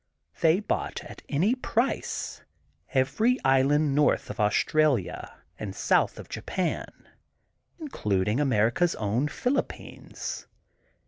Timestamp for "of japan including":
6.17-8.39